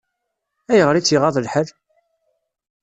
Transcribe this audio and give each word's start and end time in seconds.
Ayɣer 0.71 0.95
i 0.95 1.01
tt-iɣaḍ 1.01 1.35
lḥal? 1.39 1.69